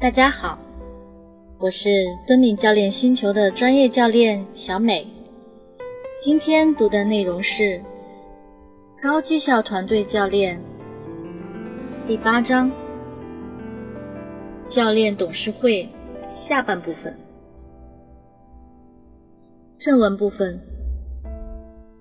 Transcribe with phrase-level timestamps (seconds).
[0.00, 0.58] 大家好，
[1.58, 1.90] 我是
[2.26, 5.06] 敦敏教练星球的专业教练小美。
[6.18, 7.82] 今天读的内容是
[9.02, 10.58] 高绩效团队教练
[12.08, 12.72] 第八章
[14.64, 15.86] 教练董事会
[16.26, 17.14] 下半部分。
[19.76, 20.58] 正文部分，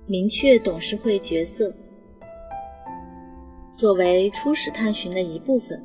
[0.05, 1.73] 明确董事会角色，
[3.81, 5.83] 作为初始探寻的一部分。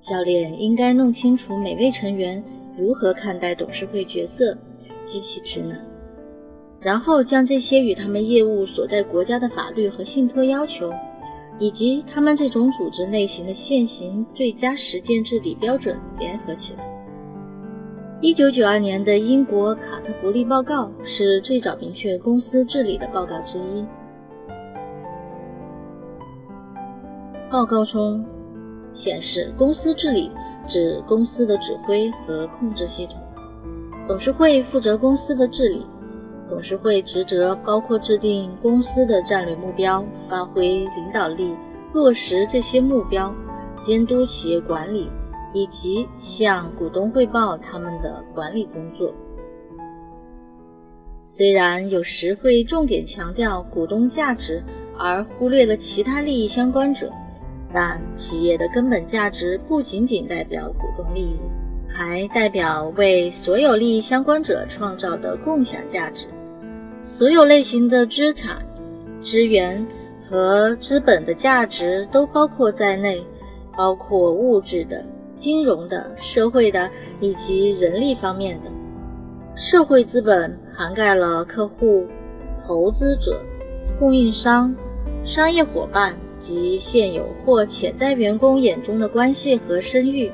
[0.00, 2.40] 教练应该弄清楚每位成员
[2.78, 4.56] 如何看待董事会角色
[5.02, 5.76] 及其职能，
[6.78, 10.92] 然后将这些与他们业务所在国家的法律和信托要求，
[11.58, 16.88] 以及他们这种组织类型的现行最佳实践治理标准联合起来。
[18.20, 23.84] 一九九二年的英国卡特伯利报告是最早明确公司治理的报告之一。
[27.54, 28.26] 报告中。
[28.92, 30.28] 显示，公司治理
[30.66, 33.16] 指公司的指挥和控制系统。
[34.08, 35.86] 董事会负责公司的治理。
[36.50, 41.54] 董事会职责包括制定公司的战略目标、发挥领导力、
[41.92, 43.32] 落实这些目标、
[43.78, 45.08] 监督企业管理，
[45.52, 49.14] 以及向股东汇报他们的管理工作。
[51.22, 54.60] 虽然有时会重点强调股东价值，
[54.98, 57.12] 而忽略了其他利益相关者。
[57.74, 61.36] 但企业的根本价值不仅仅代表股东利益，
[61.88, 66.28] 还代表为所有利益相关者创造的共享价值。
[67.02, 68.64] 所有类型的资产、
[69.20, 69.84] 资源
[70.24, 73.20] 和资本的价值都包括在内，
[73.76, 76.88] 包括物质的、金融的、社会的
[77.20, 78.70] 以及人力方面的。
[79.56, 82.06] 社会资本涵盖了客户、
[82.64, 83.40] 投资者、
[83.98, 84.72] 供应商、
[85.24, 86.14] 商业伙伴。
[86.44, 90.30] 及现有或潜在员工眼中的关系和声誉，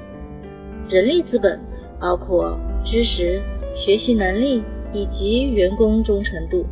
[0.88, 1.60] 人力资本
[2.00, 3.40] 包括知识、
[3.76, 4.60] 学习能力
[4.92, 6.66] 以及员工忠诚度。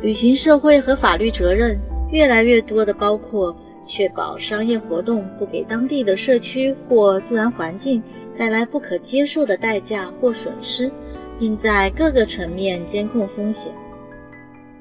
[0.00, 1.78] 履行社会和法律责任，
[2.10, 3.54] 越来越多的包括
[3.86, 8.02] 确保商业活动不给当地的社区或自然环境
[8.38, 10.90] 带来不可接受的代价或损失，
[11.38, 13.70] 并在各个层面监控风险。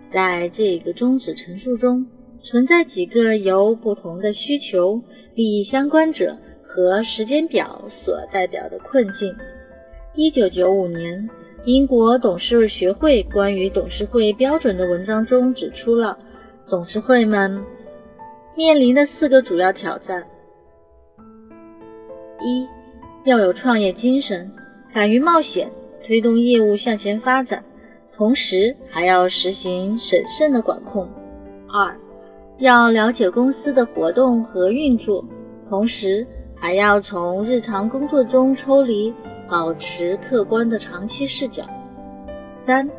[0.09, 2.07] 在这个宗旨陈述中。
[2.42, 5.02] 存在几个由不同的需求、
[5.34, 9.36] 利益相关者和时间表所代表的困境。
[10.16, 11.30] 一九九五年，
[11.66, 16.18] 英国董事学会关于董事会标准的文章中指出了
[16.70, 17.64] 董事会们
[18.56, 20.25] 面临的四个主要挑战：
[22.42, 22.68] 一，
[23.25, 24.50] 要有创业精神，
[24.94, 25.69] 敢于冒险，
[26.04, 27.64] 推动业务向前发展，
[28.12, 31.08] 同时还要实行审慎的管控；
[31.68, 31.96] 二，
[32.59, 35.23] 要了解公司的活动和运作，
[35.69, 36.25] 同时
[36.56, 39.13] 还要从日常工作中抽离，
[39.47, 41.63] 保持客观的长期视角。
[42.50, 42.90] 三，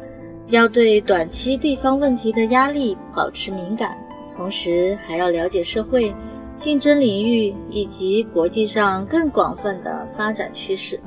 [0.46, 3.98] 要对短期地方问题的压力保持敏感，
[4.36, 6.14] 同时还要了解社会、
[6.56, 11.00] 竞争领域以及国际上更广泛的发展趋势。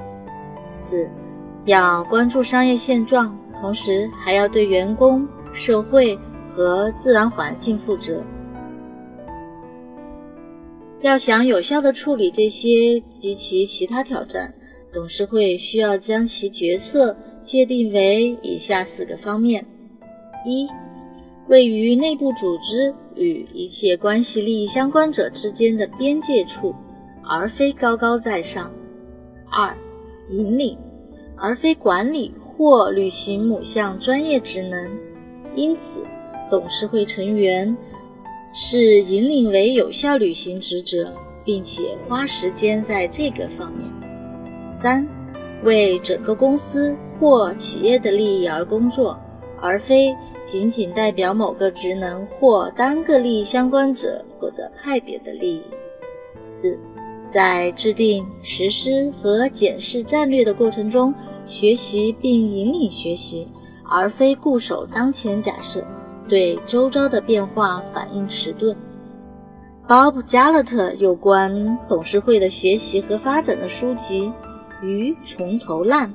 [0.70, 1.10] 四，
[1.64, 6.20] 要关注商业现状，同时还要对员工、社会
[6.54, 8.22] 和自然环境负责。
[11.02, 14.54] 要想有效地处理这些及其其他挑战，
[14.94, 19.66] 董事会需要将其角色界定为以下四个方面：
[20.46, 20.68] 一、
[21.48, 26.76] 位于内部组织与一切关系利益相关者之间的边界处，
[27.24, 28.70] 而非高高在上；
[29.50, 29.76] 二、
[30.30, 30.78] 引领，
[31.36, 34.92] 而非管理或履行某项专业职能。
[35.56, 36.04] 因此，
[36.48, 37.76] 董事会成员。
[38.54, 41.14] 是引领为有效履行职责，
[41.44, 43.90] 并且花时间在这个方面。
[44.66, 45.08] 三，
[45.64, 49.18] 为整个公司或企业的利益而工作，
[49.62, 55.64] 而非仅仅代表某个职能或单个利益相关者或者派别的利益。
[56.42, 56.78] 四，
[57.32, 61.14] 在制定、实施和检视战略的过程中，
[61.46, 63.48] 学习并引领学习，
[63.90, 65.86] 而非固守当前假设。
[66.32, 68.74] 对周遭的变化反应迟钝。
[69.86, 74.32] Bob 加勒特有关董事会的学习和发展的书籍
[74.86, 76.08] 《鱼从头烂》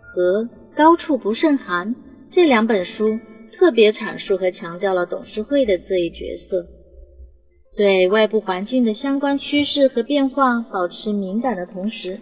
[0.00, 1.92] 和《高处不胜寒》
[2.30, 3.18] 这两本书，
[3.52, 6.64] 特别阐述和强调了董事会的这一角色，
[7.76, 12.16] 对外部环境的相关趋势和变化保持敏感的同时，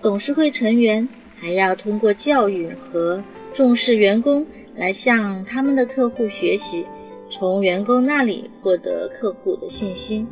[0.00, 1.08] 董事会成员
[1.38, 4.44] 还要通过教育和重视员工。
[4.74, 6.84] 来向他们的客户学习，
[7.30, 10.26] 从员工那里获得客户的信息。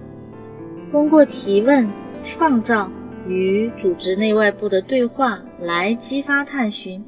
[0.90, 1.88] 通过提问、
[2.25, 2.90] 创造
[3.26, 7.04] 与组织内外部的对话来激发探寻。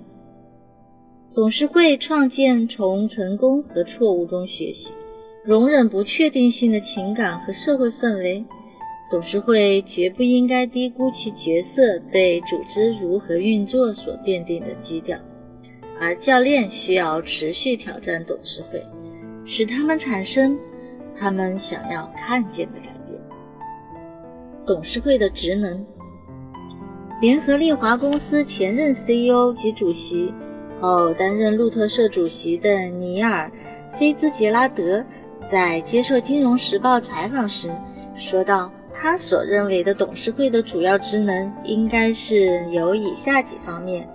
[1.35, 4.93] 董事会创建从成功和错误中学习，
[5.45, 8.45] 容忍不确定性的情感和社会氛围。
[9.11, 15.19] 董事会绝不应该低估其角色对组织如何运作所奠定的基调，
[16.03, 18.85] 而教练需要持续挑战董事会，
[19.45, 20.59] 使他们产生
[21.17, 23.21] 他们想要看见的改变。
[24.67, 25.87] 董事会的职能：
[27.21, 30.35] 联合利华公司前任 CEO 及主席，
[30.81, 33.49] 后担任路透社主席的尼尔·
[33.97, 35.05] 菲兹杰拉德，
[35.49, 37.71] 在接受《金融时报》采访时
[38.17, 38.69] 说道。
[38.95, 44.07] 他所认为的董事会的主要职能应该是有以下几方面：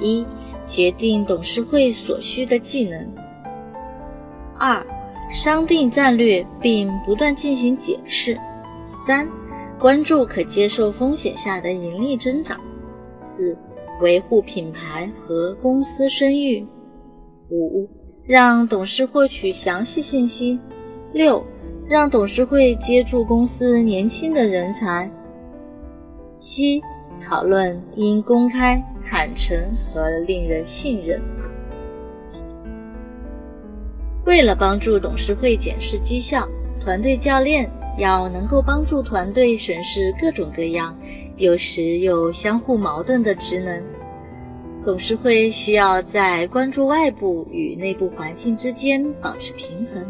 [0.00, 0.26] 一、
[0.66, 3.04] 决定董事会所需的技能；
[4.58, 4.84] 二、
[5.30, 8.34] 商定战略并不断进行解释；
[8.86, 9.28] 三、
[9.78, 12.56] 关注可接受风险下的盈利增长；
[13.16, 13.56] 四、
[14.00, 16.64] 维护品牌和公司声誉；
[17.50, 17.88] 五、
[18.24, 20.58] 让董事获取详细信息；
[21.12, 21.44] 六。
[21.88, 25.10] 让董事会接触公司年轻的人才。
[26.36, 26.80] 七、
[27.20, 28.82] 讨论应公开、
[29.12, 29.54] 坦诚
[29.92, 31.20] 和令人信任。
[34.24, 36.48] 为了帮助董事会检视绩效，
[36.80, 40.96] 团队教练要能够帮助团队审视各种各样、
[41.36, 43.82] 有时又相互矛盾的职能。
[44.82, 50.02] 董事会需要在关注外部与内部环境之间保持平衡。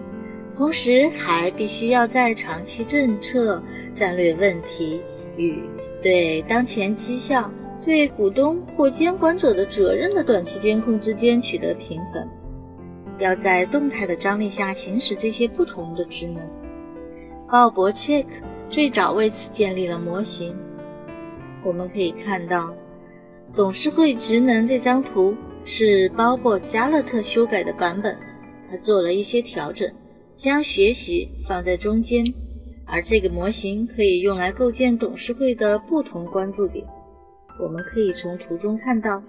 [0.56, 3.60] 同时，还必须要在长期政策、
[3.92, 5.00] 战略问题
[5.36, 5.60] 与
[6.00, 7.50] 对当前绩效、
[7.84, 12.26] 对股东或监管者的责任的短期监控之间取得平衡。
[13.18, 16.42] 要在动态的张力下行使这些不同的职能。
[17.48, 18.30] 鲍勃·切克
[18.70, 20.56] 最早为此建立了模型。
[21.64, 22.74] 我们可以看到，
[23.54, 28.16] 董事会职能这张图是鲍勃·加勒特修改的版本，
[28.70, 29.88] 他做了一些调整。
[30.34, 32.24] 将学习放在中间，
[32.86, 36.84] 而这个模型可以用来构建董事会的不同关注点。
[37.58, 39.22] 我们可以从图中看到，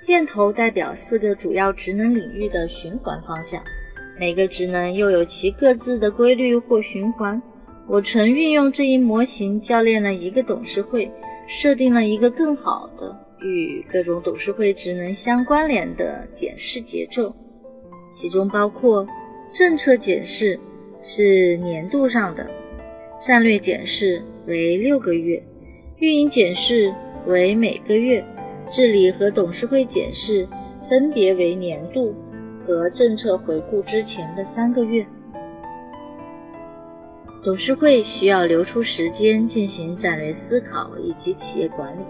[0.00, 3.62] 箭头代表四个主要职能领域的循环方向，
[4.18, 7.40] 每个职能又有其各自的规律或循环。
[7.88, 11.10] 我曾运用这一模型教练了一个董事会，
[11.46, 17.34] 设定了一个更好的与各种董事会职能相关联的检视节奏，
[18.10, 19.06] 其中包括。
[19.54, 20.58] 政策检视
[21.02, 22.46] 是年度上的，
[23.18, 25.42] 战略检视为六个月，
[25.96, 26.92] 运营检视
[27.26, 28.24] 为每个月，
[28.68, 30.46] 治理和董事会检视
[30.88, 32.14] 分别为年度
[32.64, 35.04] 和政策回顾之前的三个月。
[37.42, 42.02] 董事会需要留出时间进行战略思考以及企业管理。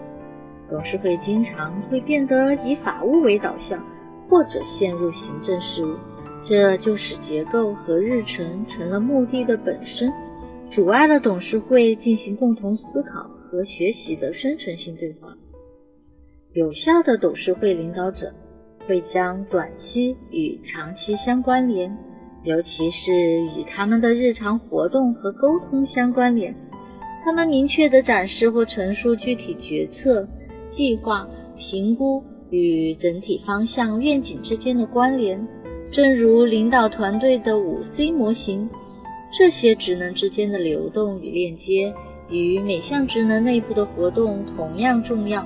[0.68, 3.82] 董事会经常会变得以法务为导向，
[4.28, 5.94] 或者陷入行政事务。
[6.42, 10.12] 这就使结构和日程成了目的的本身，
[10.70, 15.34] 阻碍了董事会进行共同思考和学习的生成性对话。
[16.52, 18.30] 有效的董事会领导者
[18.86, 21.90] 会将短期与长期相关联，
[22.44, 23.14] 尤其是
[23.58, 26.54] 与他们的日常活动和沟通相关联。
[27.24, 30.28] 他们明确地展示或陈述具体决策、
[30.66, 35.42] 计划、评估与整体方向愿景之间的关联。
[35.90, 38.68] 正如领导团队的五 C 模型，
[39.36, 41.92] 这些职能之间的流动与链接
[42.28, 45.44] 与每项职能内部的活动同样重要。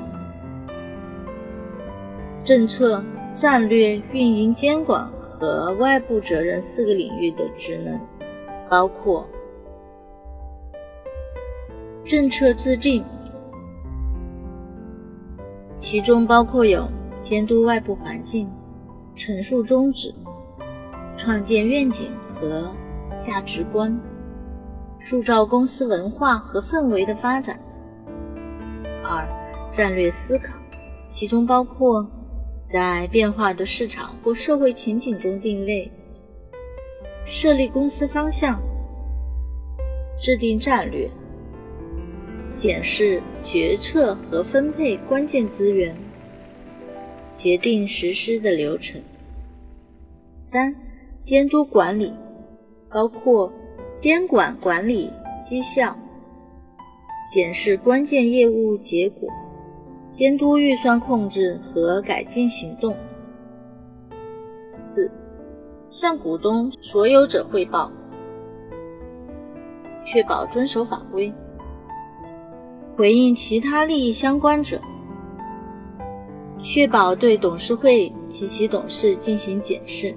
[2.43, 5.09] 政策、战略、运营、监管
[5.39, 8.01] 和外部责任四个领域的职能，
[8.69, 9.27] 包括
[12.05, 13.05] 政策制定，
[15.77, 16.89] 其中包括有
[17.21, 18.51] 监督外部环境、
[19.15, 20.15] 陈述宗旨。
[21.17, 22.71] 创建愿景和
[23.21, 23.95] 价值观，
[25.01, 27.59] 塑造公司文化和氛围的发展。
[29.03, 29.27] 二、
[29.73, 30.61] 战略思考，
[31.09, 32.07] 其中包括
[32.63, 35.91] 在变化的市场或社会情景中定位、
[37.25, 38.61] 设立公司方向、
[40.19, 41.11] 制定战略、
[42.55, 45.97] 检视决策和分配关键资源、
[47.39, 49.01] 决定实施的流程。
[50.37, 50.75] 三。
[51.23, 52.15] 监督管理
[52.89, 53.53] 包括
[54.01, 55.13] 监管管理
[55.45, 55.95] 绩效、
[57.31, 59.29] 检视关键业务结果、
[60.11, 62.97] 监督预算控制和改进行动。
[64.73, 65.13] 四、
[65.91, 67.93] 向股东、所有者汇报，
[70.03, 71.31] 确保遵守法规。
[72.97, 74.81] 回应其他利益相关者，
[76.59, 80.11] 确保对董事会及其董事进行检视。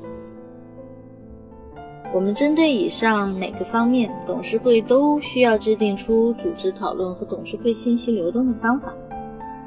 [2.13, 8.93] 我们针对以上每个方面，董事会都需要制定出组织讨论和董事会信息流动的方法，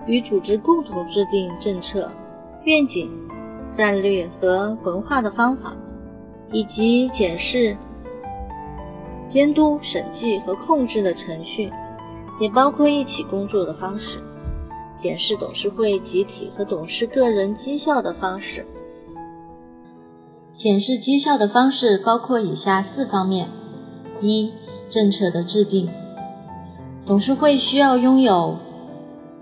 [0.07, 2.09] 与组织共同制定政策、
[2.62, 3.11] 愿景、
[3.73, 5.76] 战略和文化的方法，
[6.53, 7.76] 以及检视、
[9.29, 11.69] 监督、审计和控制的程序，
[12.41, 14.21] 也包括一起工作的方式，
[14.95, 18.65] 检视董事会集体和董事个人绩效的方式。
[20.57, 23.47] 检视绩效的方式包括以下四方面：
[24.23, 24.51] 一、
[24.89, 25.87] 政策的制定。
[27.05, 28.57] 董事会需要拥有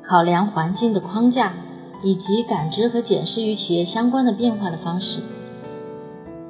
[0.03, 1.55] 考量环境的框架，
[2.03, 5.21] 以及感知和检视与企业相关的变化的方式，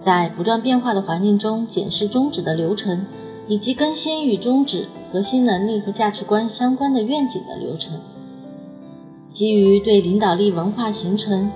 [0.01, 3.05] 在不断变化的环境中检视宗旨的流程，
[3.47, 8.01] 以及更新与宗旨、核心能力和价值观相关的愿景的流程。
[9.29, 11.53] 基于对领导力文化形成、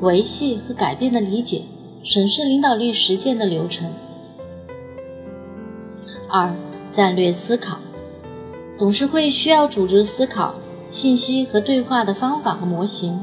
[0.00, 1.60] 维系和改变的理解。
[2.06, 3.90] 审视领导力实践的流程。
[6.30, 6.54] 二、
[6.88, 7.78] 战略思考。
[8.78, 10.54] 董事会需要组织思考
[10.88, 13.18] 信息和对话的方法和模型，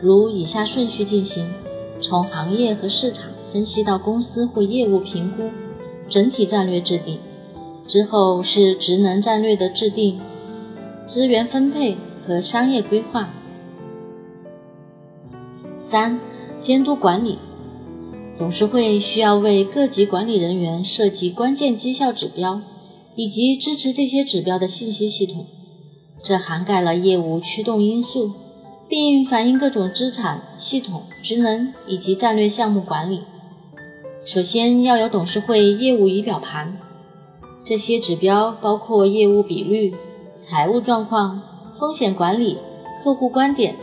[0.00, 1.52] 如以下顺序进行：
[2.00, 5.50] 从行业和市场分析到公司或业务评估，
[6.08, 7.18] 整体战略制定，
[7.88, 10.20] 之后是职能战略的制定，
[11.08, 13.30] 资源分配和商业规划。
[15.76, 16.20] 三、
[16.60, 17.36] 监督管理。
[18.38, 22.60] 董事会需要为各级管理人员设计关键绩效指标，
[23.16, 25.44] 以及支持这些指标的信息系统。
[26.22, 28.30] 这涵盖了业务驱动因素，
[28.88, 33.22] 并反映各种资产、系统、职能以及战略项目管理。
[34.24, 36.78] 首先要有董事会业务仪表盘，
[37.64, 39.94] 这些指标包括业务比率、
[40.38, 41.42] 财务状况、
[41.76, 42.56] 风险管理、
[43.02, 43.74] 客户观点、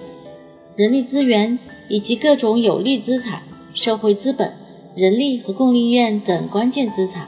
[0.78, 1.60] 人力资源
[1.90, 3.42] 以及各种有利资产。
[3.76, 4.54] 社会资本、
[4.96, 7.28] 人力和供应链等关键资产。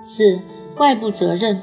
[0.00, 0.40] 四、
[0.78, 1.60] 外部责任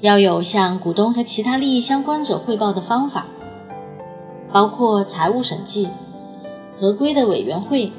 [0.00, 3.26] 要有向股东和其他利益相关者汇报的方法，
[4.50, 5.88] 包括财务审计、
[6.80, 7.92] 合规的委员会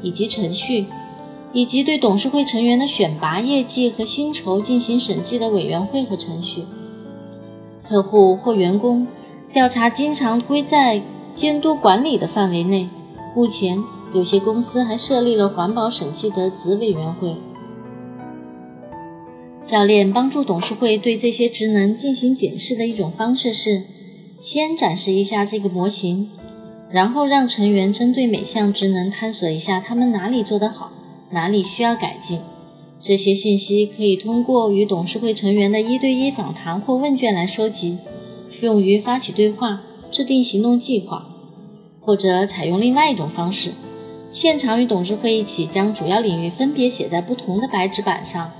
[0.00, 0.86] 以及程序，
[1.52, 6.64] 以及对董事会成员的选拔、业绩和薪酬进行审计的委员会和程序。
[7.88, 9.08] 客户或员工
[9.52, 11.02] 调查经常归在。
[11.34, 12.88] 监督管理的范围内，
[13.34, 13.82] 目前
[14.12, 17.36] 有些公司还设立了环保审计的子委员会。
[19.64, 23.84] 教练帮助董事会对这些职能进行检视的一种方式是，
[24.40, 26.28] 先展示一下这个模型，
[26.90, 30.90] 然后让成员针对每项职能探索一下他们哪里做得好，
[31.30, 32.40] 哪里需要改进。
[33.00, 37.98] 这些信息可以通过与董事会成员的一对一访谈或问卷来收集，
[38.60, 39.82] 用于发起对话。
[40.10, 41.26] 制定行动计划，
[42.00, 43.70] 或者采用另外一种方式，
[44.30, 48.50] 现场与董事会一起将主要领域分别写在不同的白纸板上，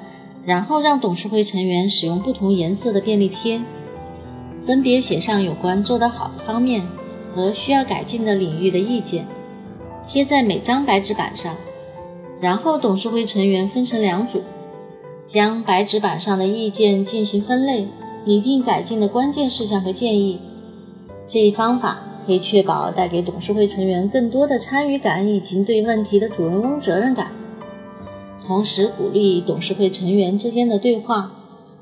[0.44, 3.60] 然后让董事会成员使用不同颜色的便利贴，
[4.64, 6.86] 分别写上有关做得好的方面
[7.34, 9.26] 和需要改进的领域的意见，
[10.06, 11.54] 贴在每张白纸板上。
[12.40, 14.42] 然后董事会成员分成两组，
[15.26, 17.86] 将白纸板上的意见进行分类，
[18.24, 20.38] 拟定改进的关键事项和建议。
[21.30, 27.30] 这一方法可以确保带给董事会成员更多的参与感以及对问题的主人翁责任感，
[28.44, 31.30] 同时鼓励董事会成员之间的对话，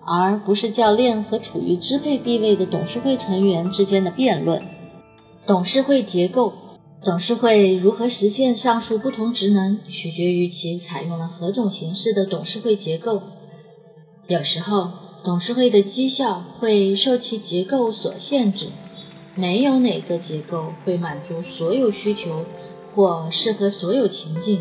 [0.04, 4.62] 而不是教练和处于支配地位的董事会成员之间的辩论。
[5.46, 6.52] 董事会结构，
[7.02, 13.22] 董事会如何实现上述不同职能，取决于其采用了何种形式的董事会结构。
[14.26, 14.90] 有时候，
[15.24, 18.66] 董事会的绩效会受其结构所限制。
[19.38, 22.44] 没有哪个结构会满足所有需求
[22.92, 24.60] 或适合所有情境。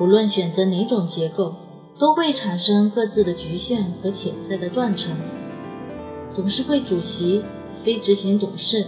[0.00, 1.54] 无论选择哪种结构，
[1.96, 5.16] 都会产生各自的局限和潜在的断层。
[6.34, 7.44] 董事会主席、
[7.84, 8.86] 非执行董事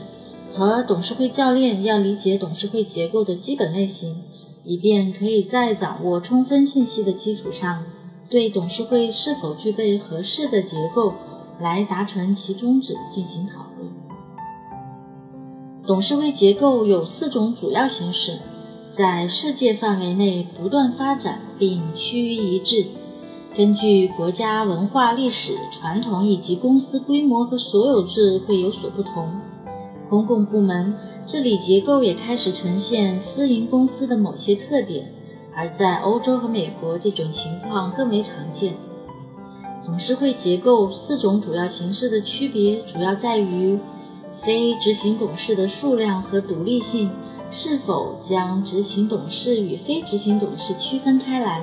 [0.53, 4.25] 和董事会教练要理解董事会结构的基本类型，
[4.65, 7.85] 以便可以在掌握充分信息的基础上，
[8.29, 11.15] 对董事会是否具备合适的结构
[11.61, 13.72] 来达成其宗旨进行讨论。
[15.85, 18.39] 董事会结构有四种主要形式，
[18.93, 22.87] 在世界范围内不断发展并趋于一致。
[23.57, 29.29] 根据国家文化、历史传统以及公司规模和所有制会有所不同。
[30.09, 30.95] 公共部门
[31.27, 35.13] 治理结构也开始呈现私营公司的某些特点，
[35.53, 38.75] 而在欧洲和美国，这种情况更为常见。
[39.85, 43.79] 董事会结构四种主要形式的区别，主要在于
[44.33, 47.11] 非执行董事的数量和独立性，
[47.51, 51.63] 是否将执行董事与非执行董事区分开来，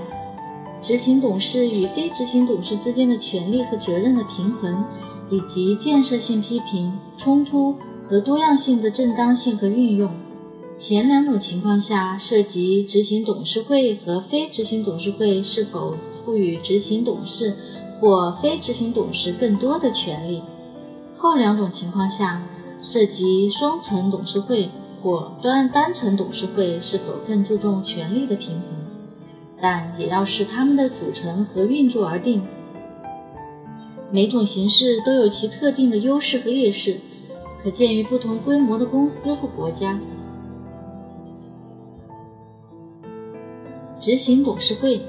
[0.81, 4.83] 执行董事与非执行董事之间的权利和责任的平衡，
[5.29, 7.75] 以及建设性批评、冲突
[8.07, 10.11] 和多样性的正当性和运用。
[10.77, 17.55] 前两种情况下，涉及执行董事会和非执行董事会是否赋予执行董事。
[18.01, 20.41] 或非执行董事更多的权利。
[21.17, 22.41] 后两种情况下，
[22.81, 24.69] 涉及双层董事会
[25.01, 28.69] 或单单层董事会是否更注重权力的平衡，
[29.61, 32.41] 但也要视他们的组成和运作而定。
[34.11, 36.97] 每种形式都有其特定的优势和劣势，
[37.61, 39.99] 可见于不同规模的公司或国家。
[43.99, 45.01] 执行董事会。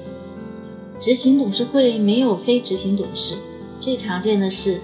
[0.99, 3.35] 执行董事会没有非执行董事，
[3.79, 4.79] 最常见的是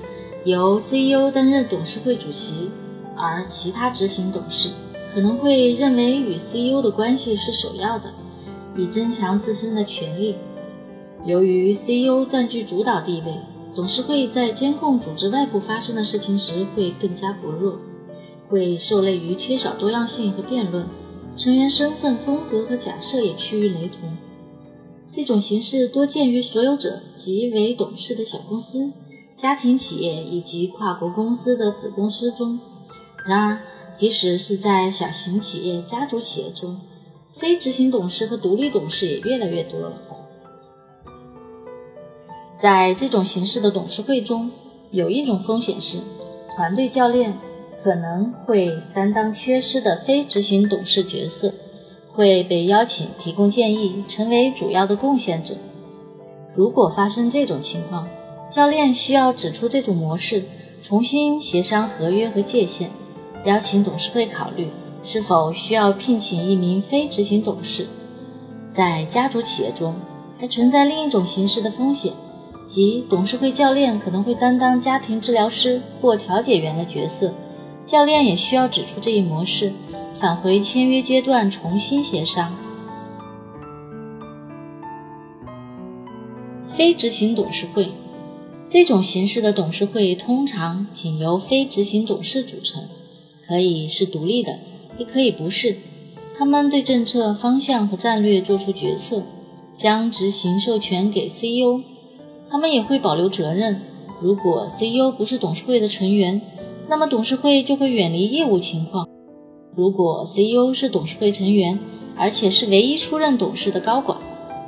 [0.45, 2.71] 由 CEO 担任董事会主席，
[3.17, 4.69] 而其他执行董事
[5.13, 8.13] 可能会认为与 CEO 的关系是首要的，
[8.75, 10.35] 以增强自身的权利。
[11.25, 13.33] 由于 CEO 占据主导地位，
[13.75, 17.79] 董事会在监控组织外部发生的事情时会更加薄弱，
[18.47, 20.87] 会受累于缺少多样性和辩论，
[21.35, 24.15] 成员身份、风格和假设也趋于雷同。
[25.09, 28.91] 这种形式多见于所有者即为董事的小公司、
[29.35, 32.59] 家庭企业以及跨国公司的子公司中。
[33.27, 33.59] 然而，
[33.93, 36.79] 即使是在小型企业、家族企业中，
[37.29, 39.93] 非执行董事和独立董事也越来越多了。
[42.59, 44.49] 在这种形式的董事会中，
[44.91, 45.99] 有一种风险是，
[46.55, 47.37] 团队教练
[47.83, 51.53] 可能会担当缺失的非执行董事角色。
[52.13, 55.53] 会被邀请提供建议，成为主要的贡献者。
[56.55, 58.07] 如果发生这种情况，
[58.49, 60.45] 教练需要指出这种模式，
[60.81, 62.89] 重新协商合约和界限，
[63.47, 64.69] 邀请董事会考虑
[65.05, 67.87] 是否需要聘请一名非执行董事。
[68.67, 69.95] 在家族企业中，
[70.37, 72.11] 还存在另一种形式的风险，
[72.65, 77.33] 即董事会教练可能会担当家庭治疗师或调解员的角色。
[77.85, 79.71] 教练也需要指出这一模式。
[80.13, 82.51] 返回签约阶段重新协商。
[86.65, 87.91] 非执行董事会
[88.67, 92.83] 这种形式的董事会通常仅由非执行董事组成，
[93.47, 94.59] 可以是独立的，
[94.97, 95.77] 也可以不是。
[96.37, 99.23] 他们对政策方向和战略做出决策，
[99.73, 101.81] 将执行授权给 CEO。
[102.49, 103.81] 他们也会保留责任。
[104.21, 106.41] 如果 CEO 不是董事会的成员，
[106.89, 109.07] 那么董事会就会远离业务情况。
[109.75, 111.79] 如果 CEO 是董事会成员，
[112.15, 114.17] 而且是唯一出任董事的高管，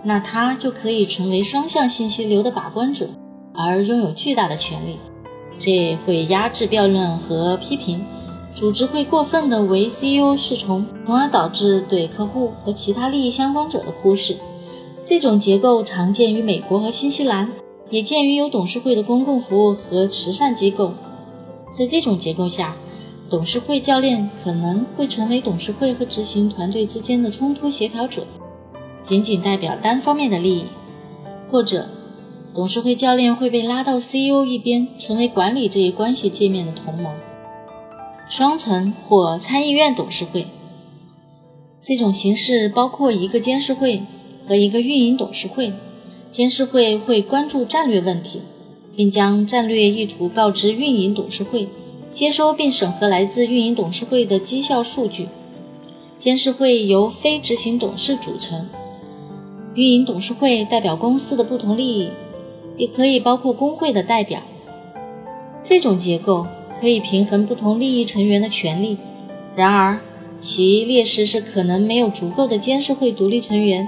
[0.04, 3.10] 那他就可以成为双向信息流的把关者，
[3.54, 4.98] 而拥有巨大的权力。
[5.58, 8.04] 这会压制辩论和批评，
[8.54, 14.36] 组织会过分的为 CEO 是从，从而导致对客户和其他利益相关者的忽视。
[15.06, 17.52] 这种结构常见于美国和新西兰，
[17.90, 20.92] 也见于有董事会的公共服务和慈善机构。
[21.72, 22.76] 在这种结构下，
[23.30, 28.26] 董事会教练可能会成为董事会和执行团队之间的冲突协调者，
[29.02, 30.64] 仅仅代表单方面的利益；
[31.50, 31.88] 或者，
[32.54, 37.14] 董事会教练会被拉到 CEO 一边，成为管理这一关系界面的同盟。
[38.30, 40.46] 双层或参议院董事会
[41.84, 44.04] 这种形式包括一个监事会
[44.48, 45.74] 和一个运营董事会。
[46.32, 48.42] 监事会会关注战略问题，
[48.96, 51.68] 并将战略意图告知运营董事会。
[52.12, 55.28] 接收并审核来自运营董事会的绩效数据。
[56.20, 58.68] 监事会由非执行董事组成。
[59.74, 62.10] 运营董事会代表公司的不同利益，
[62.78, 64.42] 也可以包括工会的代表。
[65.64, 66.46] 这种结构
[66.80, 68.98] 可以平衡不同利益成员的权利。
[69.56, 70.00] 然而，
[70.40, 73.88] 其劣势是可能没有足够的监事会独立成员。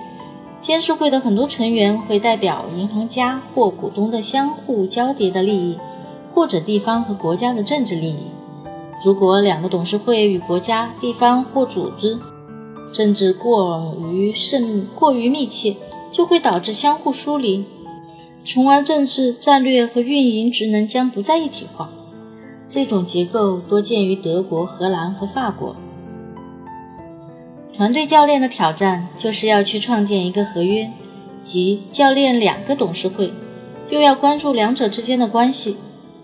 [0.59, 5.77] 监事会的很多成员会代表银行家或股东的相互交叠的利益。
[6.33, 8.15] 或者地方和国家的政治利益。
[9.03, 12.17] 如果两个董事会与国家、地方或组织
[12.93, 15.75] 政治过于甚过于密切，
[16.09, 17.65] 就会导致相互疏离，
[18.45, 21.89] 从而政治战略和运营职能将不再一体化。
[22.71, 25.75] 这种结构多见于德国、荷兰和法国。
[27.73, 30.89] 团队教练的挑战就是要去创建一个合约，
[31.43, 33.33] 即教练两个董事会，
[33.89, 35.75] 又要关注两者之间的关系。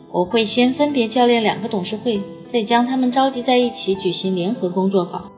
[0.10, 5.30] 我会先分别教练两个董事会，再将他们召集在一起举行联合工作坊。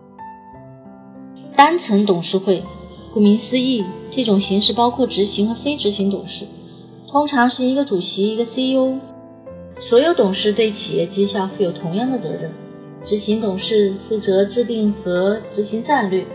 [1.55, 2.63] 单层董事会，
[3.11, 6.45] 顾名思义，这种形式包括执行和非执行董事。
[7.07, 8.99] 通常是一个主席，一个 CEO。
[9.79, 12.51] 所有董事对企业绩效负有同样的责任。
[13.05, 16.25] 执行董事负责制定和执行战略，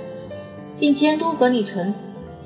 [0.80, 1.94] 并监督管理层，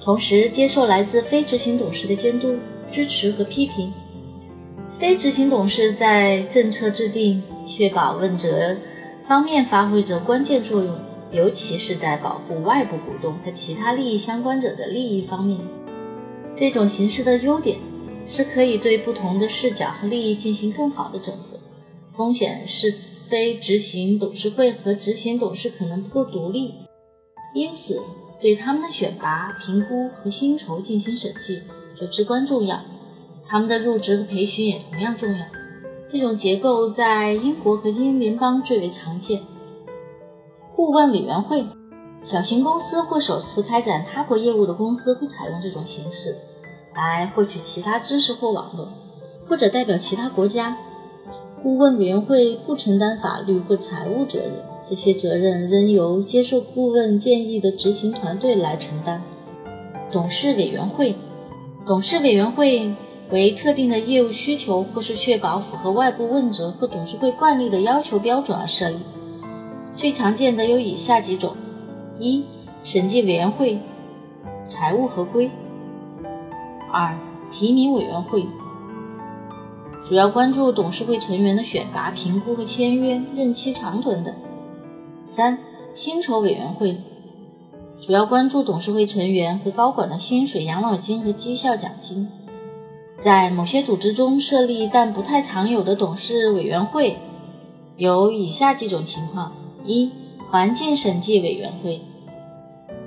[0.02, 2.56] 同时接受来自非执行董事的监督、
[2.90, 3.92] 支持和批评。
[4.98, 8.76] 非执行董事在政策制定、确保问责
[9.22, 10.98] 方面发挥着关键作用，
[11.30, 15.60] 尤其是在保护外部股东和其他利益相关者的利益方面。
[16.56, 17.78] 这种形式的优点
[18.28, 21.58] 是可以对不同的视角和利益进行更好的整合。
[22.12, 26.74] 风险是非执行董事会和执行董事可能不够独立，
[27.54, 28.02] 因此
[28.40, 31.62] 对他们的选拔、评估和薪酬进行审计
[31.94, 32.80] 就至关重要。
[33.46, 35.44] 他们的入职和培训也同样重要。
[36.10, 39.40] 这种结构在英国和英联邦最为常见。
[40.74, 41.66] 顾问委员会，
[42.22, 46.36] 小型公司或首次开展他国业务的公司会采用这种形式，
[46.98, 48.88] 来获取其他知识或网络，
[49.48, 50.76] 或者代表其他国家。
[51.62, 54.52] 顾问委员会不承担法律或财务责任，
[54.86, 59.22] 这些责任仍由接受顾问建议的执行团队来承担。
[60.10, 61.14] 董事委员会，
[61.86, 62.94] 董事委员会。
[63.30, 68.96] 为特定的业务需求，或是确保符合外部问责或董事会惯例的要求标准而设立。
[69.98, 71.54] 最常见的有以下几种：
[72.18, 72.42] 一、
[72.82, 73.78] 审计委员会，
[74.64, 75.50] 财务合规；
[76.90, 77.18] 二、
[77.50, 78.46] 提名委员会，
[80.06, 84.32] 主要关注董事会成员的选拔、评估和签约、任期长短等；
[85.22, 85.58] 三、
[85.94, 86.98] 薪酬委员会，
[88.00, 92.28] 主要关注董事会成员和高管的薪水、养老金和绩效奖金。
[93.18, 97.18] 在某些组织中设立但不太常有的董事委员会，
[97.96, 99.52] 有以下几种情况：
[99.84, 100.10] 一、
[100.50, 102.00] 环境审计委员会；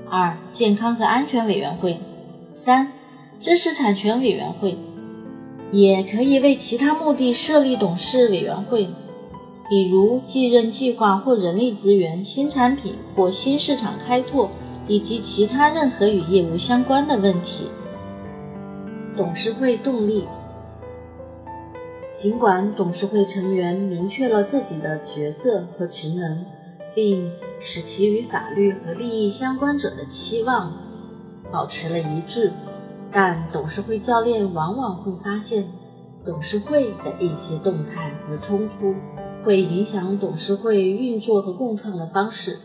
[0.09, 1.97] 二、健康和安全委员会；
[2.53, 2.91] 三、
[3.41, 4.77] 知识产权委员会。
[5.71, 8.89] 也可以为其他目的设立董事委员会，
[9.69, 14.51] 比如继任计划或人力资源、新产品或新市场开拓，
[14.85, 17.67] 以及其他任何与业务相关的问题。
[19.15, 20.27] 董事会动力。
[22.13, 26.45] 尽管董事会成员明确了自己的角色和职能，
[26.93, 30.73] 并使其与法律和利益相关者的期望
[31.49, 32.51] 保持了一致，
[33.11, 35.67] 但董事会教练往往会发现，
[36.25, 38.93] 董事会的一些动态和冲突
[39.43, 42.57] 会影响董事会运作和共创的方式。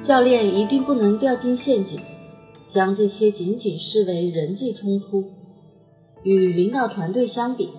[0.00, 2.00] 教练一定不能掉进陷阱。
[2.66, 5.24] 将这些仅仅视为人际冲突。
[6.22, 7.70] 与领导团队相比，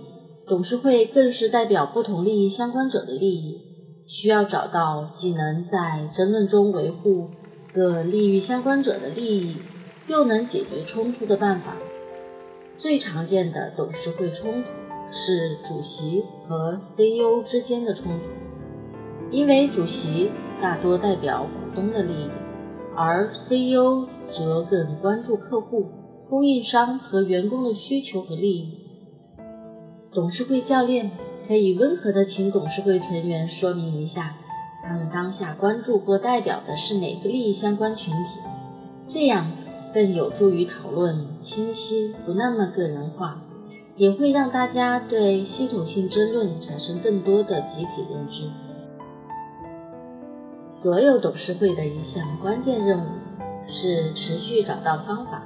[0.45, 3.61] 董事会更是代表不同利益相关者的利益，
[4.05, 7.29] 需要找到既能在争论中维护
[7.71, 9.55] 各利益相关者的利益，
[10.11, 11.73] 又能解决冲突的办法。
[12.77, 14.69] 最常见的董事会冲突
[15.09, 18.25] 是主席和 CEO 之间的冲突，
[19.31, 22.29] 因为主席大多代表股东的利益，
[22.95, 24.05] 而 CEO。
[24.33, 25.89] 则更关注客户、
[26.29, 28.77] 供应商和员工的需求和利益。
[30.09, 31.11] 董事会教练
[31.45, 34.37] 可以温和地请董事会成员说明一下，
[34.81, 38.39] 他们当下关注或代表的是哪个利益相关群体，
[39.05, 39.51] 这样
[39.93, 43.41] 更有助于讨论清晰，不那么个人化，
[43.95, 48.49] 也会让大家对系统性争论产生更多的集体认知。
[50.67, 53.07] 所有董事会的一项关键任务。
[53.67, 55.43] 是持续找到方法，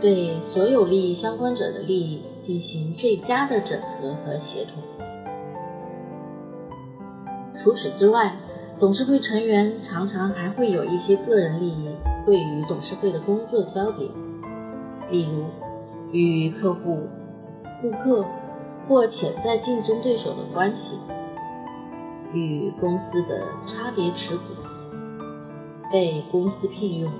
[0.00, 4.80] 对所有利益相关者的利益进行最佳的整合和协同。
[7.54, 8.36] 除此之外，
[8.78, 11.88] 董事会成员常常还会有一些个人利益
[12.24, 14.08] 会与董事会的工作交叠，
[15.10, 15.44] 例如
[16.12, 17.00] 与客户、
[17.80, 18.24] 顾客
[18.88, 20.98] 或潜在竞争对手的关系，
[22.32, 24.42] 与公司的差别持股，
[25.90, 27.10] 被公司聘用。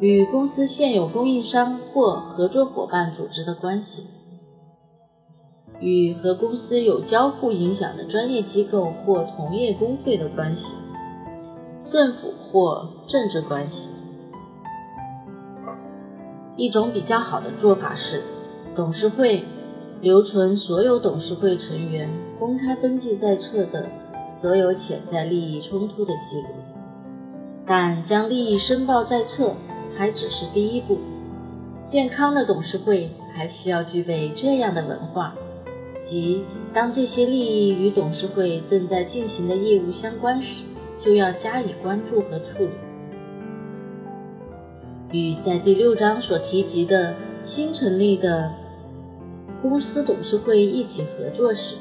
[0.00, 4.08] 与公司现有供应商或合作伙伴组织的关系，
[5.80, 10.76] 与和公司有交互影响的专业机构或同业工会的关系，
[11.84, 13.90] 政府或政治关系。
[16.56, 18.22] 一种比较好的做法是，
[18.74, 19.44] 董事会
[20.00, 23.88] 留存所有董事会成员公开登记在册的
[24.28, 26.48] 所有潜在利益冲突的记录，
[27.66, 29.54] 但将利益申报在册。
[29.96, 30.98] 还只是第一步。
[31.86, 35.36] 健康的董事会还需要具备这样的文化，
[36.00, 40.64] 即当这些利益与董事会正在进行的业务相关时，
[40.98, 42.72] 就要加以关注和处理。
[45.14, 48.52] 与在第六章所提及的新成立的
[49.62, 51.76] 公司董事会一起合作时，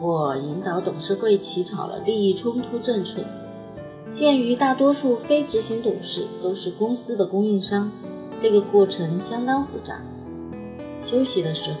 [0.00, 3.22] 我引导董事会起草了利益冲突政策。
[4.10, 7.92] 鉴于大多数非执行董事都是公司的供应商，
[8.38, 10.00] 这个过程相当复杂。
[11.02, 11.80] 休息的时候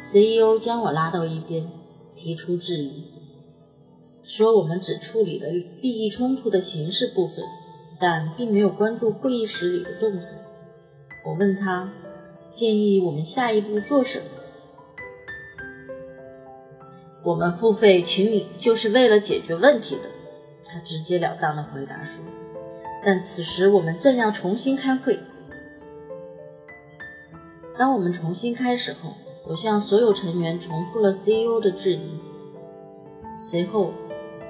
[0.00, 1.70] ，CEO 将我拉到一边，
[2.16, 3.04] 提出质疑，
[4.22, 7.44] 说我们只处理了利益冲突的形式部分，
[8.00, 10.26] 但并没有关注会议室里的动态。
[11.26, 11.90] 我问他，
[12.50, 14.24] 建议我们下一步做什么？
[17.24, 20.02] 我们付费请你就是为了解决问题的。
[20.70, 22.24] 他直截了当的回答说
[23.04, 25.18] ：“但此时我们正要重新开会。
[27.76, 29.14] 当我们重新开始后，
[29.46, 32.18] 我向所有成员重复了 CEO 的质疑，
[33.38, 33.92] 随后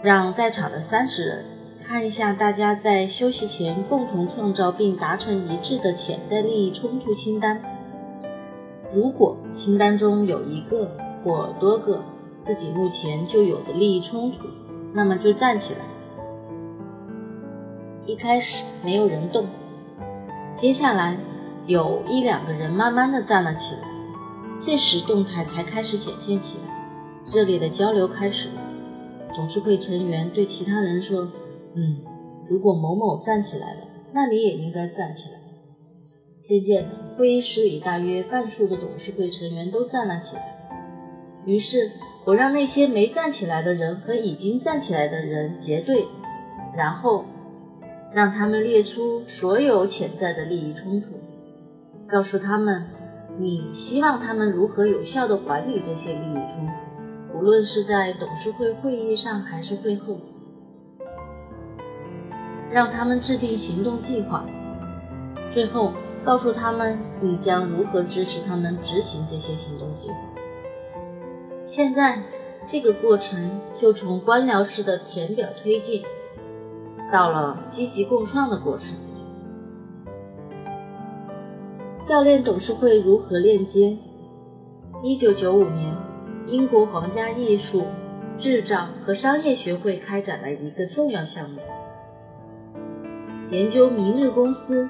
[0.03, 1.45] 让在场的三十人
[1.89, 7.59] 看一下大家在休息前共同创造并达成一致的潜在利益冲突清单。
[8.93, 12.05] 如果清单中有一个或多个
[12.45, 14.49] 自己目前就有的利益冲突，
[14.93, 15.81] 那么就站起来。”
[18.05, 19.47] 一开始没有人动，
[20.55, 21.17] 接下来
[21.67, 23.89] 有一两个人慢慢的站了起来，
[24.61, 28.61] 这时动态才开始显现起来，热烈的交流开始了。
[29.35, 31.27] 董事会成员对其他人说
[31.75, 32.03] ：“嗯，
[32.49, 33.81] 如果某某站起来了，
[34.13, 35.39] 那你也应该站起来。”
[36.43, 40.43] 渐渐的，会议室里大约半数的董事会成员都站了起来。
[41.45, 41.91] 于是，
[42.25, 46.07] 我让那些没站起来的人和已经站起来的人结对，
[46.77, 47.25] 然后。
[48.11, 51.09] 让他们列出所有潜在的利益冲突，
[52.09, 52.87] 告诉他们
[53.39, 60.17] 你希望他们如何有效地管理这些利益冲突，无论是在董事会会议上还是会后。
[62.73, 64.45] 让他们制定行动计划，
[65.51, 65.93] 最后
[66.25, 70.17] 告诉他们你将如何支持他们执行这些行动计划。
[71.65, 72.23] 现在，
[72.67, 76.03] 这个过程就从官僚式的填表推进。
[77.11, 78.91] 到了积极共创的过程。
[82.03, 83.97] 教练董事会如何链接？
[85.03, 85.97] 一九九五年，
[86.47, 87.87] 英国皇家艺术、
[88.37, 91.57] 制造和商业学会开展了一个重要项目，
[93.51, 94.87] 研究明日公司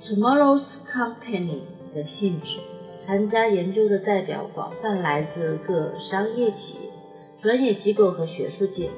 [0.00, 1.60] （Tomorrow's Company）
[1.94, 2.58] 的性质。
[2.96, 6.90] 参加研究的代表广泛来自各商业企业、
[7.38, 8.90] 专业机构和学术界。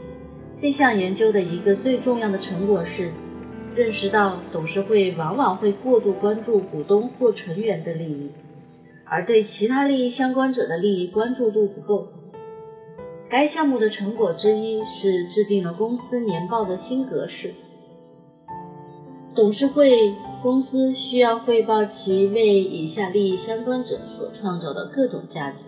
[0.56, 3.12] 这项研究的一个最重要的成果是，
[3.76, 8.30] 认识到董事会往往会过度关注股东或成员的利益，
[9.04, 12.08] 而对其他利益相关者的利益关注度不够。
[13.28, 17.52] 该项目的成果之一是制定了公司年报的新格式。
[19.34, 25.66] 董事会公司需要汇报其为以下利益相关者所创造的各种价值，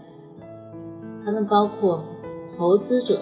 [1.25, 2.03] 它们包括
[2.57, 3.21] 投资者。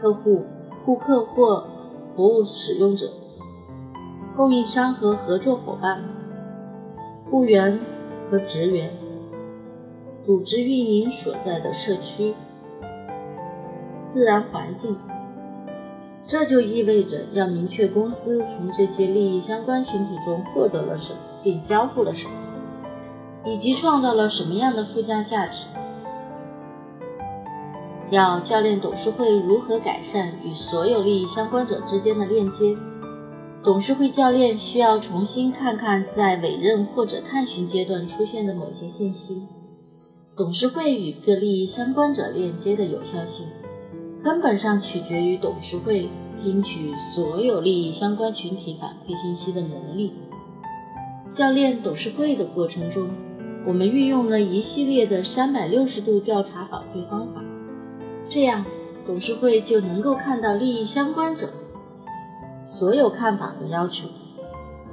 [0.00, 0.42] 客户、
[0.84, 1.64] 顾客或
[2.08, 3.08] 服务使用者、
[4.34, 6.02] 供应商和合作伙伴、
[7.30, 7.78] 雇员
[8.28, 8.90] 和职员、
[10.24, 12.34] 组织运营所在的社区、
[14.04, 14.98] 自然环境。
[16.26, 22.32] 这就意味着要明确公司从这些利益相关群体中获得了什么，并交付了什么，
[23.44, 25.66] 以及创造了什么样的附加价值。
[28.10, 32.76] 要教练董事会如何改善与所有利益相关者之间的链接。
[33.64, 39.42] 董事会教练需要重新看看在委任或者探寻阶段出现的某些信息。
[40.36, 43.46] 董事会与各利益相关者链接的有效性，
[44.22, 46.08] 根本上取决于董事会
[46.40, 50.12] 听取所有利益相关群体反馈信息的能力。
[51.30, 53.08] 教练董事会的过程中，
[53.66, 57.42] 我们运用了一系列的三百六十度调查反馈方法。
[58.28, 58.64] 这样，
[59.04, 61.48] 董事会就能够看到利益相关者
[62.64, 64.08] 所有看法和要求。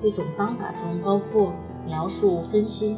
[0.01, 1.51] 这种方法中包括
[1.85, 2.97] 描述分析。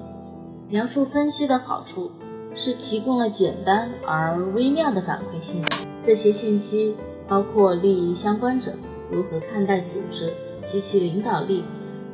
[0.69, 2.11] 描述分析的好处
[2.53, 5.87] 是提供了简单而微妙的反馈信息。
[6.01, 6.95] 这些信息
[7.27, 8.73] 包括利益相关者
[9.09, 10.33] 如何看待组织
[10.63, 11.63] 及其领导力，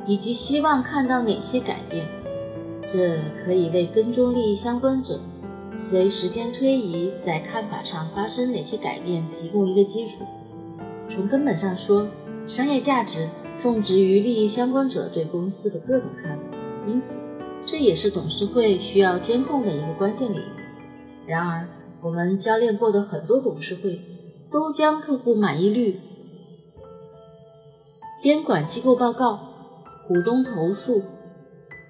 [0.06, 2.06] 以及希望看到哪些改变。
[2.86, 5.20] 这可以为跟踪利益相关者。
[5.76, 10.24] 随时间推移，在看法上发生哪些改变，提供一个基础。
[11.08, 12.08] 从根本上说，
[12.46, 13.28] 商业价值
[13.60, 16.42] 种植于利益相关者对公司的各种看法，
[16.86, 17.20] 因此
[17.70, 20.44] 这也是董事会需要监控的一个关键领域。
[21.26, 21.68] 然而，
[22.00, 24.00] 我们教练过的很多董事会
[24.50, 26.00] 都将客户满意率、
[28.18, 29.38] 监管机构报告、
[30.08, 31.02] 股东投诉、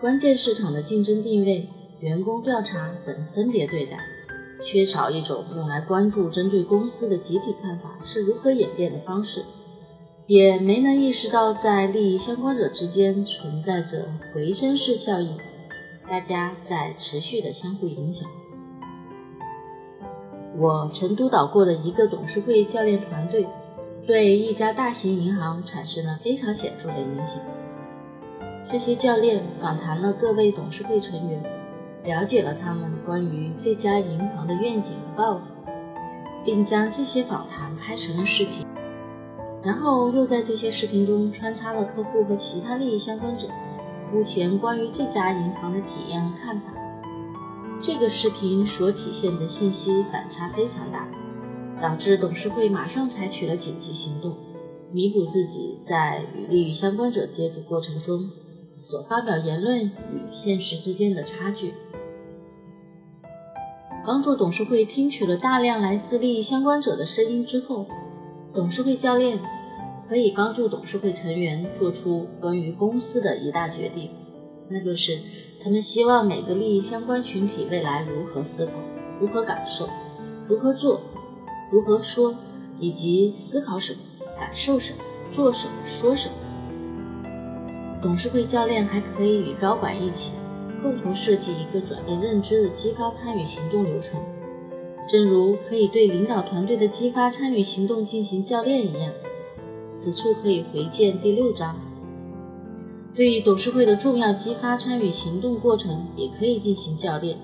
[0.01, 1.69] 关键市场的竞争定位、
[2.01, 4.01] 员工调查等分别对待，
[4.61, 9.45] 缺少一种用来关注针对公司的集体看法是如何演变的方式，
[10.27, 15.39] 也没能意识到在利益相关者之间存在着回声式效应，
[16.09, 18.29] 大家在持续的相互影响。
[20.57, 23.47] 我曾督导过的一个董事会教练团队，
[24.07, 27.41] 对一家大型银行产生了非常显著的影响。
[28.71, 31.43] 这些教练访谈了各位董事会成员，
[32.05, 35.55] 了解了他们关于这家银行的愿景和抱负，
[36.45, 38.67] 并将这些访谈拍成了视频，
[39.63, 43.47] 然后又在这些视频中穿插了客户和其他利益相关者
[44.13, 46.69] 目前关于这家银行的体验和看法。
[47.81, 51.07] 这个视频所体现的信息反差非常大，
[51.81, 54.35] 导致董事会马上采取了紧急行动，
[54.91, 58.31] 弥补自己在与利益相关者接触过程中
[58.77, 61.75] 所发表言论与现实之间的差距。
[64.05, 67.87] 帮助董事会听取了大量来自利益相关者的声音之后，
[68.55, 69.39] 董事会教练
[70.09, 74.11] 可以帮助董事会成员做出关于公司的一大决定，
[74.69, 75.19] 那就是。
[75.61, 78.73] 他们希望每个利益相关群体未来如何思考、
[79.21, 79.89] 如何感受、
[80.47, 81.01] 如何做、
[81.69, 82.33] 如何说，
[82.79, 83.99] 以及思考什么、
[84.39, 84.99] 感受什么、
[85.33, 86.35] 做什么、说什么。
[88.01, 90.35] 董事会教练还可以与高管一起
[90.81, 94.21] 共同设计一个转变认知的激发参与行动流程，
[95.11, 99.13] 正如可以对领导团队的激发参与行动进行教练一样。
[99.99, 101.77] 此处可以回见第六章。
[103.17, 107.37] 对于董事会的重要激发参与行动过程也可以进行教练，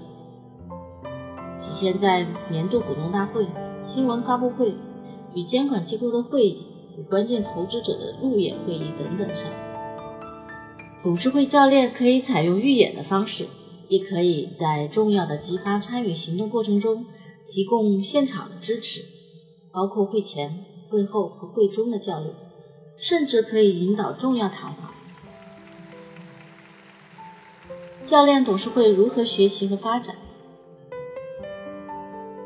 [1.60, 3.44] 体现在年度股东大会、
[3.82, 4.72] 新闻发布会、
[5.34, 6.64] 与监管机构的会议、
[6.96, 9.46] 与关键投资者的路演会议等等上。
[11.02, 13.46] 董事会教练可以采用预演的方式，
[13.88, 17.04] 也可以在重要的激发参与行动过程中
[17.48, 19.02] 提供现场的支持，
[19.72, 22.32] 包括会前、会后和会中的教练，
[22.96, 24.94] 甚至可以引导重要谈话。
[28.04, 30.16] 教练董事会如何学习和发展？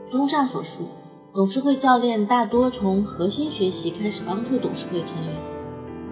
[0.09, 0.89] 综上所述，
[1.35, 5.37] 董事会教练大多从核心学习开始帮助董事会成员，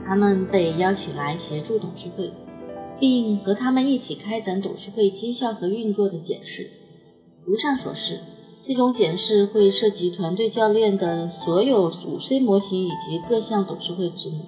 [0.04, 2.32] 他们被邀请来协助董事会，
[3.00, 6.68] 并和他们一起开展董事会绩效和运作的检视。
[7.44, 8.20] 如上所示，
[8.66, 14.40] 这种检视会涉及团队教练的所有五 C 模型以及各项董事会职能。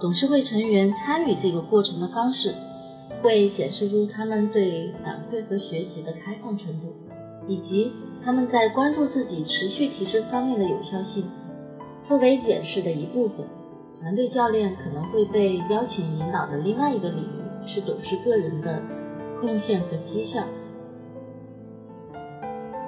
[0.00, 2.52] 董事会成员参与这个过程的方式。
[3.22, 6.92] 会显示出他们对反馈和学习的开放程度，
[7.48, 7.92] 以及
[8.22, 11.24] 他们在关注自己持续提升方面的有效性。
[12.04, 13.46] 作为检视的一部分，
[13.98, 18.82] 团队教练可能会被邀请引导的另外一个领域是董事个人的
[19.40, 20.44] 贡献和绩效。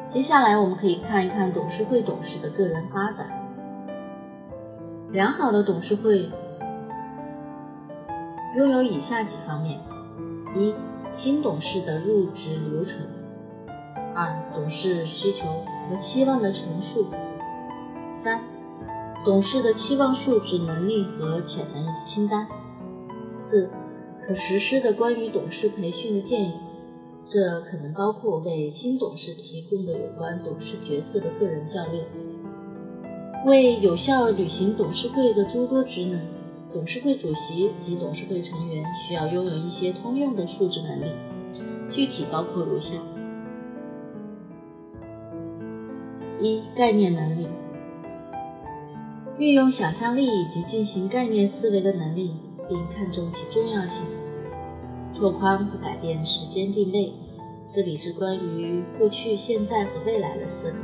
[0.08, 3.26] 接下来，我们可以看一看董事会董事的个人发展。
[5.10, 6.30] 良好的董事会
[8.56, 9.78] 拥有以下几方面。
[10.54, 10.74] 一、
[11.12, 13.02] 新董事的入职流程；
[14.14, 15.46] 二、董事需求
[15.90, 17.04] 和期望的陈述；
[18.10, 18.40] 三、
[19.26, 22.46] 董事的期望素质、能力和潜能清单；
[23.38, 23.68] 四、
[24.26, 26.54] 可实施的关于董事培训的建议，
[27.30, 32.06] 这可能包括为新董事提供的有关董事角色的个人教练，
[33.44, 36.20] 为有效履行董事会的诸多职能。
[36.70, 41.06] 董事会主席及董事会成员需要拥有一些通用的素质能力，
[41.90, 42.96] 具体包括如下：
[46.38, 47.46] 一、概念能力，
[49.38, 52.36] 运用想象力以及进行概念思维的能力，
[52.68, 54.04] 并看重其重要性；
[55.18, 57.12] 拓宽和改变时间定位，
[57.74, 60.76] 这里是关于过去、现在和未来的思考。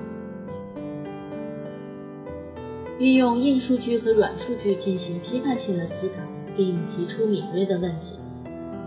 [2.98, 6.16] 运用硬数据和软数据进行批判性的思考，
[6.56, 8.18] 并提出敏锐的问题，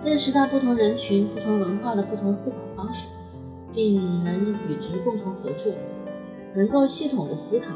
[0.04, 3.08] 认识到不同人群、不同文化的不同思考方式，
[3.74, 5.72] 并能与之共同合作，
[6.54, 7.74] 能够系统的思考，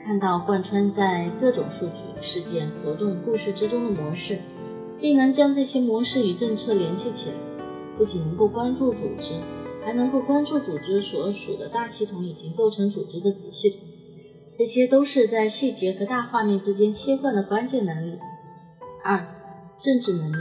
[0.00, 4.38] 看到贯穿在各种数据、事件、活动、故事之中的模式，
[5.02, 7.36] 并能将这些模式与政策联系起来，
[7.98, 9.32] 不仅能够关注组织，
[9.84, 13.80] 还能够关注组织所属的大系统以及构成组织的子系统。
[14.56, 18.16] 这些都是在细节和大画面之间切换的关键能力。
[19.02, 19.26] 二、
[19.80, 20.36] 政治能力，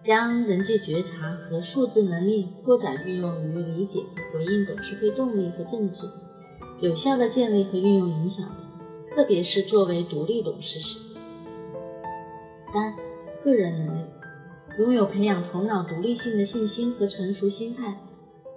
[0.00, 3.98] 将人际觉察和数字能力扩展运用于理解
[4.32, 6.06] 回应董事会动力和政治，
[6.80, 11.00] 有效的建立和运用影响力，特别是作为独立董事时。
[12.60, 12.94] 三、
[13.44, 14.04] 个人能力，
[14.78, 17.96] 拥有培养头脑独立性的信心和成熟心态，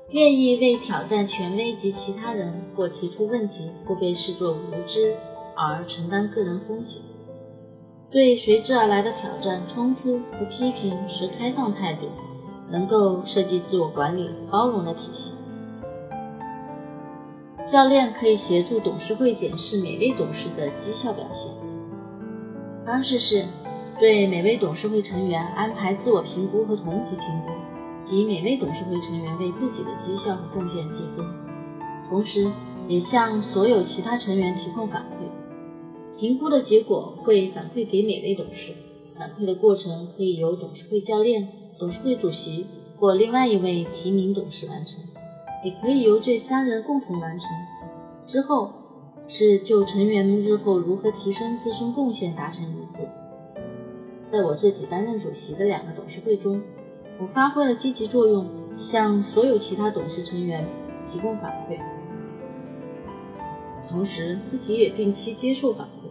[0.09, 5.15] 愿意为挑战权威及其他人或提出问题或被视作无知
[5.55, 7.01] 而承担个人风险。
[8.11, 12.07] 对随之而来的挑战、冲突和批评持开放态度，
[12.69, 15.33] 能够设计自我管理包容的体系。
[17.65, 21.51] 教练可以协助董事会检视每位董事的绩效表现。
[22.86, 23.43] 方式是，
[23.97, 27.51] 对每位董事会成员安排自我评估和同级评估，
[28.03, 31.25] 即每位董事会成员为自己的绩效和贡献积分，
[32.09, 32.51] 同时
[32.89, 36.19] 也向所有其他成员提供反馈。
[36.19, 38.73] 评估的结果会反馈给每位董事，
[39.17, 41.47] 反馈的过程可以由董事会教练、
[41.79, 42.67] 董事会主席
[42.97, 44.99] 或另外一位提名董事完成。
[45.63, 47.49] 也可以由这三人共同完成。
[48.27, 48.71] 之后
[49.27, 53.07] 是就成员们日后如何提升自身贡献达成一致。
[54.26, 56.61] 在我自己担任主席的两个董事会中，
[57.19, 58.45] 我发挥了积极作用，
[58.78, 60.67] 向所有其他董事成员
[61.11, 61.80] 提供反馈，
[63.88, 66.09] 同时自己也定期接受反馈。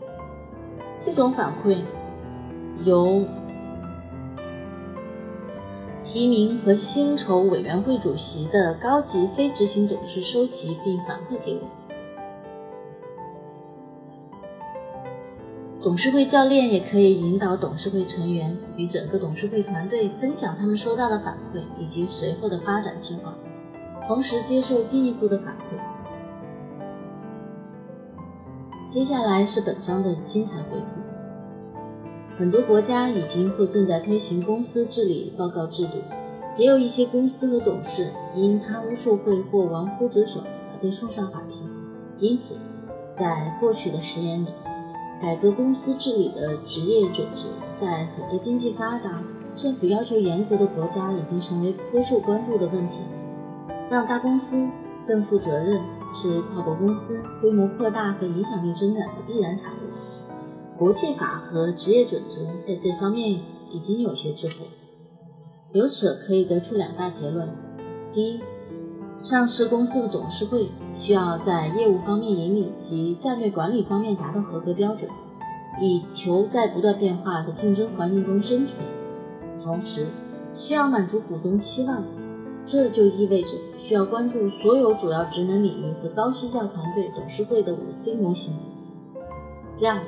[1.00, 1.82] 这种反馈
[2.84, 3.24] 由。
[6.06, 11.83] 提名和薪酬委员会主席的高级非执行董事收集并反馈给我。
[15.84, 23.34] 董事会教练也可以引导董事会成员与整个董事会团队分享他们收到的反馈以及随后的发展计划，
[24.08, 25.76] 同时接受进一步的反馈。
[28.90, 32.38] 接下来是本章的精彩回顾。
[32.38, 35.98] 很多国家已经或正在推行公司治理报告制度，
[36.56, 41.68] 也有一些公司和董事因贪污受贿或玩忽职守而被送上法庭。
[42.18, 42.56] 因此，
[43.18, 44.48] 在过去的十年里，
[45.20, 47.44] 改革公司治理的职业准则
[47.74, 49.22] 在很多经济发达、
[49.54, 52.96] 政府要求严格的国家已经成为颇受关注的问题。
[53.90, 54.68] 让大公司
[55.06, 55.80] 更负责任
[56.14, 60.78] 是跨国公司规模扩大和影响力增长的必然产物。
[60.78, 63.30] 国际法和职业准则在这方面
[63.70, 64.66] 已经有些滞后，
[65.72, 67.48] 由此可以得出两大结论：
[68.12, 68.40] 第一，
[69.24, 75.10] 上市公司的董事会需要在业务方面引领及战略管理方面达到合格标准，
[75.80, 78.84] 以求在不断变化的竞争环境中生存；
[79.62, 80.08] 同时，
[80.58, 82.04] 需要满足股东期望，
[82.66, 83.52] 这就意味着
[83.82, 88.52] 需要关注所有主要职能领域和高绩效团队董事会的五 C 模型。
[89.78, 89.98] 第二。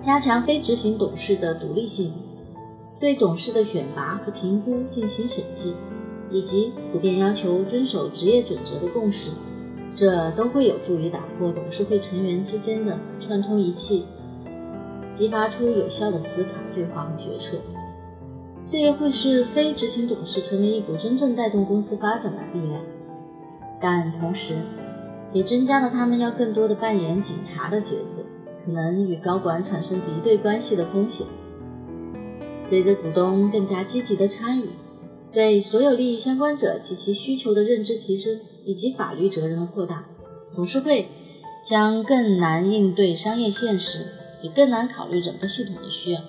[0.00, 2.12] 加强非执行董事的独立性，
[3.00, 5.74] 对董事的选拔和评估进行审计，
[6.30, 9.30] 以及普遍要求遵守职业准则的共识，
[9.94, 14.04] 这都会有助于打破董事会成员之间的串通一气，
[15.14, 17.56] 激发出有效的思考、对话和决策。
[18.68, 22.80] 这也会使非执行董事成为一股真正带动公司发展的力量，
[23.80, 24.54] 但同时
[25.32, 28.22] 也增加了他们要更多的扮演警察的角色。
[28.64, 31.26] 可能与高管产生敌对关系的风险。
[32.56, 34.70] 随着股东更加积极的参与，
[35.34, 40.04] 对所有利益相关者及其需求的认知提升，以及法律责任的扩大，
[40.54, 41.08] 董事会
[41.68, 44.06] 将更难应对商业现实，
[44.42, 46.20] 也更难考虑整个系统的需要。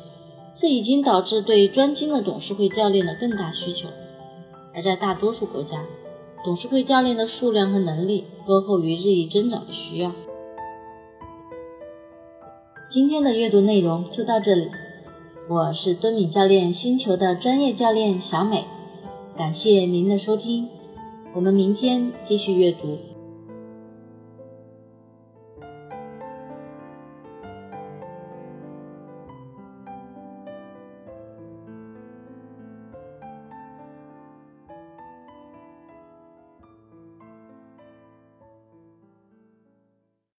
[0.60, 3.89] 这已经导致对专精的董事会教练的更大需求。
[4.74, 5.84] 而在大多数国家，
[6.43, 10.12] 董事会教练的数量和能力落后于日益增长的需要。
[12.89, 14.72] 今天的阅读内容就到这里，
[15.47, 18.66] 我是敦敏教练星球的专业教练小美，
[19.38, 20.66] 感谢您的收听，
[21.34, 22.98] 我们明天继续阅读。